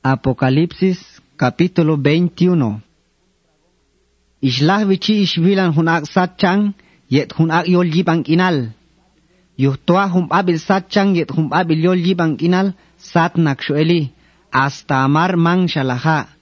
[0.00, 2.80] Apocalipsis capítulo 21
[4.40, 6.72] Ishlah vichi ishvilan hunak satchang
[7.12, 8.72] yet hunak yol jibang inal.
[9.60, 14.08] Yuhtoa hum abil satchang yet hum abil yol jibang inal sat nak shueli
[14.48, 16.32] hasta amar mang shalaha.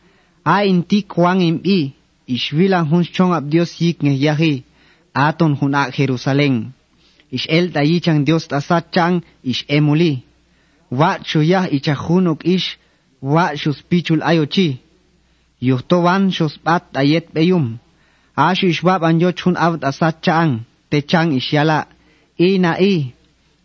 [0.47, 1.99] A inti kwang imbi
[2.31, 4.63] ishvilan hun chong ab Dios yik yahi
[5.11, 6.71] aton hunak Jerusalén.
[7.35, 10.23] Ish el tayichang Dios ta satchang ish emuli.
[10.95, 12.79] Wat shuyah ichahunuk ish
[13.23, 14.81] wa shuspichul ayochi.
[15.61, 17.79] Yuhto wan shuspat ayet beyum.
[18.37, 21.87] Ashu ishbab anyo chun avt asat chang, te chang ishyala.
[22.39, 23.15] I na i.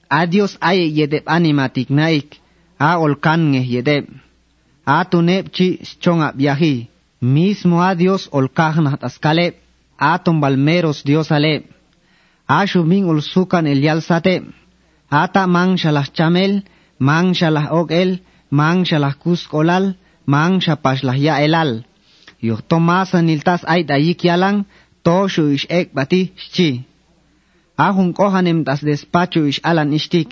[0.10, 2.40] Adios ay yedep animatik naik.
[2.80, 4.06] A olkan nge yedep.
[4.86, 5.68] A tunep chi
[6.02, 6.88] chonga biahi.
[7.22, 9.56] Mismo a Dios olkahna taskalep.
[10.00, 11.64] A balmeros Dios alep.
[12.48, 14.44] Ashu min ulsukan el yalsate.
[15.10, 16.64] Ata mang shalah chamel,
[17.00, 18.20] mang shalah og el,
[18.54, 19.98] mang shalah kus kolal,
[20.30, 21.82] mang shapashlah ya elal.
[22.38, 24.70] Yo tomasa niltas ay dayik yalang,
[25.06, 26.70] to shu ish ek bati shchi.
[27.86, 30.30] Ahun kohanem tas despacho ish alan ishtik.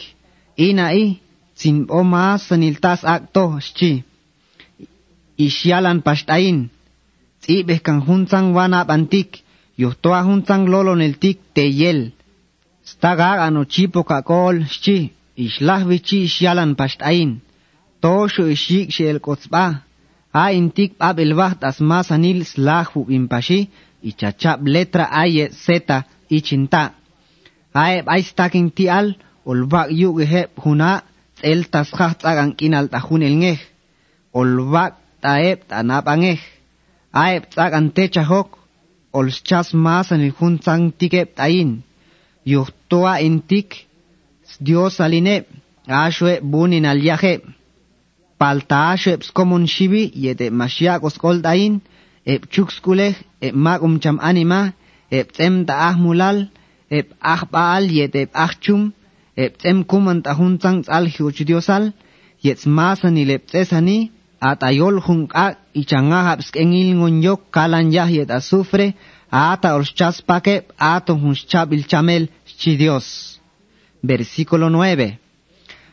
[0.67, 1.17] Ina i,
[1.57, 3.91] sin o mas niltas ak to shchi.
[5.45, 6.69] Ish yalan pashtain.
[7.41, 9.41] Tsibeh kan hunsang wana antik,
[9.81, 12.13] yo toa hunsang lolo niltik te yel.
[12.85, 15.09] Staga ano chipo kakol shchi.
[15.45, 17.41] Ishlah vichi ish yalan pashtain.
[18.03, 19.65] tosho ishik shel kotzba
[20.41, 23.59] a intik ab el bahtas mas anil slahu impashi
[24.09, 25.97] ichachab letra aye zeta
[26.37, 26.83] ichinta
[27.83, 29.07] ae aistakin ti al
[29.51, 30.91] olbak yugeheb huna
[31.51, 33.59] el tasjah tzagan kinal tajun el ngej
[34.39, 36.41] olbak taeb tanap angej
[37.23, 38.49] aeb tzagan techahok
[39.17, 41.71] olschas mas anil hun tzang tikeb tayin
[42.51, 43.69] yohtoa intik
[44.65, 45.45] Dios alineb
[45.87, 47.41] ashue bunin al yajeb
[48.41, 51.73] palta shep skomun shibi yete mashiak oskoldain
[52.33, 54.61] ep chukskuleh ep magum cham anima
[55.17, 56.37] ep tsem ta ahmulal
[56.97, 58.81] ep ahbaal yete ep ahchum
[59.43, 61.83] ep tsem kuman ta hunzang tsal hiuchidiosal
[62.45, 63.97] yets masani lep tsesani
[64.49, 65.45] atayol hunka
[65.81, 68.87] ichanga habskengil ngonyok kalan yah yet azufre
[69.49, 70.55] ata orchas pake
[70.93, 72.23] ato hunchabil chamel
[72.59, 73.07] chidios
[74.09, 75.21] versículo 9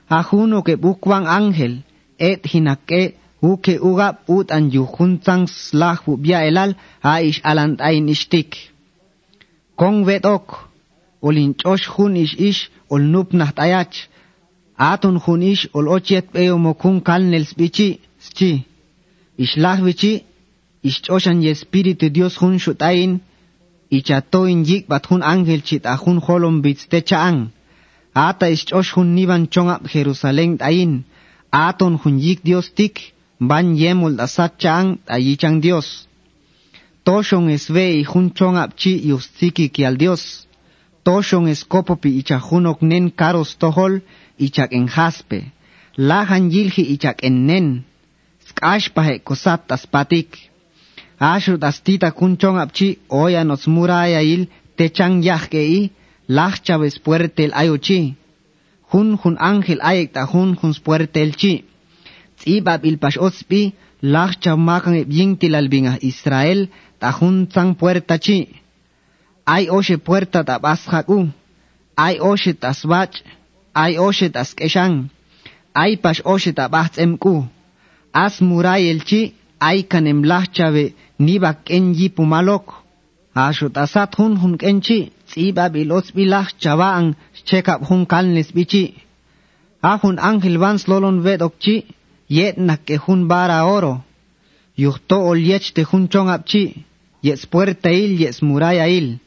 [0.08, 1.84] Ajuno que bukwan ángel
[2.18, 8.56] et hinak'e uke uga ut'an slah slaj bubia elal aish alantain ishtik.
[9.76, 10.68] Kong vet ok, vedok,
[11.22, 13.96] olinchosh jun ish ish ol nup nahtayach,
[14.76, 18.64] atun jun ish ol ochet peo mokun kal nelsbichi, schi.
[19.38, 20.24] Ish Ishlaj bichi,
[20.82, 23.20] ischoshan ye espíritu e Dios hun shut ayin,
[23.90, 26.20] jun ato in yik bat hun angel chit a jun
[26.90, 27.52] techa ang.
[28.14, 31.04] Ata ischosh jun niban chongap Jerusalem tain,
[31.50, 36.08] aton hunyik Dios tik, ban yemul da satchang ayichang Dios.
[37.04, 40.46] Toshon es ve y hunchong apchi yustiki ki al Dios.
[41.04, 44.02] Toshon es kopopi ichahunok nen karos tohol
[44.38, 45.40] ichak en jaspe.
[45.96, 47.84] Lahan yilhi ichak en nen.
[48.48, 50.36] Skashpahe kosat tas patik.
[51.18, 55.90] Ashur das tita kunchong apchi oya nos muraya il techang yahke i
[56.28, 58.14] lachchaves puertel ayochi
[58.92, 61.54] hun hun ángel ayek ta hun hun puertel chi.
[62.38, 63.62] Tsibab il pash ospi
[64.12, 66.60] lach chamakan yingtil albinga Israel
[67.00, 68.38] ta hun sang puerta chi.
[69.54, 71.18] Ay oshe puerta ta bashaku
[72.06, 73.14] ay oshe tasbach
[73.82, 74.94] ay oshe taskeshan
[75.82, 77.34] ay pash oshe ta bahtemku
[78.24, 79.20] as muray el chi
[79.68, 80.84] ay kanem lachave
[81.24, 82.66] nibak en yipumalok
[83.46, 87.06] asho tasat hun hun kenchi tsiba bilos bilach chabaan
[87.48, 88.02] chekap hun
[88.56, 88.84] bichi.
[89.82, 91.86] Ahun ángel vans lolon vedokchi,
[92.28, 93.94] yet nak que hun bara oro.
[94.76, 96.84] Yuhto ol yech te hun chong apchi,
[97.22, 99.18] yes puerta il yes muralla il.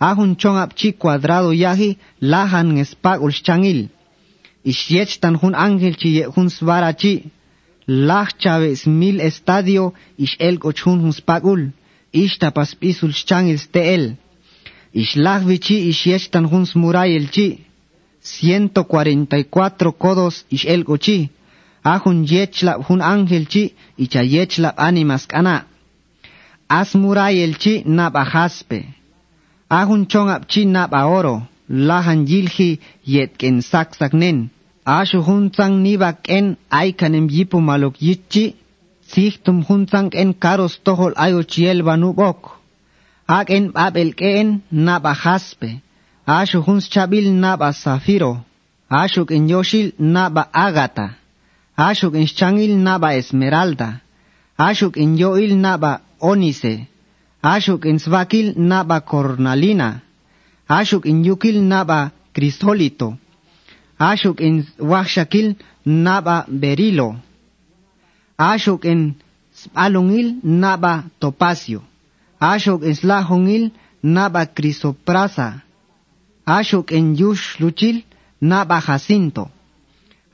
[0.00, 3.80] Ahun chong apchi cuadrado yahi, lahan ngespak ul changil.
[4.64, 7.14] Ish yech tan hun ángel chi ye hun svara chi.
[7.86, 9.92] Lach chaves mil estadio
[10.24, 11.62] ish el cochun hun spagul.
[12.12, 14.04] Ish tapas pisul changil ste el.
[14.94, 17.64] Ishlach vichi ishieshtan huns murayel chi.
[18.20, 21.30] Ciento cuarenta y cuatro codos ishel gochi.
[21.82, 25.66] Ahun yechlap hun ángel chi icha yechlap animas kana.
[26.68, 28.84] As murayel chi nab a jaspe.
[29.70, 31.48] Ahun chongap chi nab a oro.
[31.70, 34.50] Lahan yilhi yet ken sak nen.
[34.84, 38.56] Ashu hunsang nibak en aikanem yipu malok yichi.
[39.10, 42.51] Sichtum hunsang en karos tohol ayo chiel banubok.
[43.38, 45.70] Ak en babel keen naba jaspe.
[46.26, 48.32] Ashu huns chabil naba zafiro.
[48.90, 51.06] Ashuk en yoshil naba agata.
[51.88, 53.88] Ashuk in changil naba esmeralda.
[54.58, 56.74] Ashuk in yoil naba onice.
[57.42, 60.02] Ashuk in svakil naba cornalina.
[60.68, 63.18] Ashuk in yukil naba crisólito.
[63.98, 64.54] Ashuk in
[64.90, 65.56] wachshakil
[65.86, 67.08] naba berilo.
[68.38, 69.14] Ashuk in
[69.74, 71.80] alungil naba topacio.
[72.42, 73.70] Ashuk in slahungil
[74.02, 75.62] naba crisoprasa.
[76.44, 78.02] Ashuk in yush luchil
[78.40, 79.48] naba jacinto.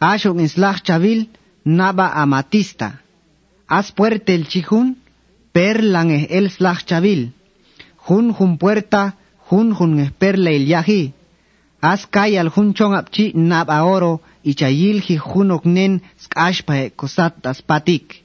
[0.00, 1.28] Ashuk in slah chavil
[1.66, 3.00] naba amatista.
[3.68, 4.96] As puerte el chijun,
[5.52, 7.32] perlan es el slah chavil.
[8.06, 9.14] Jun jun puerta,
[9.50, 11.12] jun jun es perla el yaji.
[11.82, 17.44] As kay al jun chong apchi naba oro, y chayil ji junok nen skashpa kosat
[17.44, 18.24] as patik.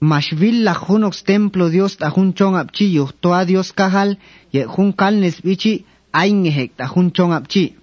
[0.00, 4.16] Mashvil la junox templo Dios ta jun chong apchi toa Dios kahal,
[4.52, 7.74] ye jun kalnes bichi aingehek ta jun chong apchi.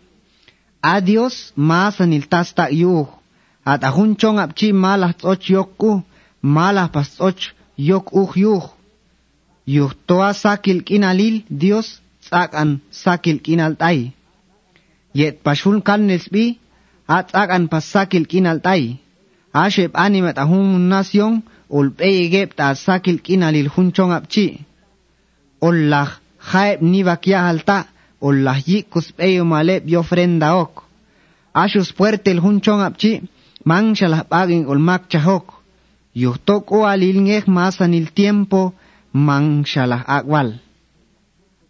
[0.82, 3.08] A Dios más anil tasta yuh,
[3.64, 6.02] at a jun chong apchi malas och yokku,
[6.42, 7.40] malas pas och
[7.78, 8.66] yok uj yuh.
[9.68, 14.12] Yuh toa sakil kinalil Dios tsakan sakil kinal tay.
[15.14, 16.58] Yet pashun kalnes bi,
[17.08, 19.00] at tsakan pas sakil kinal tay.
[19.64, 21.34] Ashep animat a jun nación,
[21.78, 24.46] ulpeyegep ta sakil kinalil jun chong apchi.
[25.68, 26.10] Ollah
[26.50, 27.78] jaeb ni vakia alta,
[28.22, 30.84] ollah yikus peyo malep y ofrenda ok.
[31.54, 33.12] Ashus puerte el hunchong apchi,
[33.64, 35.46] mancha las pagin olmak chahok.
[36.14, 38.74] Yuhtok o alil ngej masan el tiempo,
[39.14, 40.50] mancha las akwal.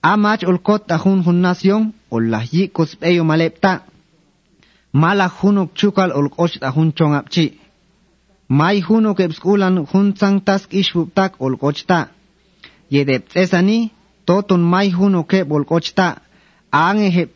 [0.01, 3.74] Amach olkot a hun hun nación, ollah yikus peyo malep ta.
[4.92, 7.67] Mala hunok chukal olkoch a hunchong apchi.
[8.49, 10.71] May hunok ebskulan hun task
[11.39, 12.09] olkochta.
[12.89, 13.91] Yedep tsesani,
[14.25, 16.21] toton may hunok eb olkochta.
[16.71, 17.31] Ang hep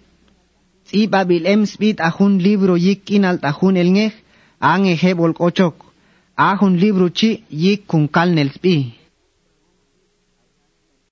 [0.92, 4.14] ibabil em spit ahun libro yik inal tahun el ngej
[4.60, 5.76] ang hep olkochok.
[6.36, 9.01] Ahun libro chi yik kun kalnel spi.